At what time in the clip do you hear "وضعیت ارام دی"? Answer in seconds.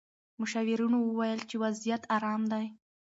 1.63-2.65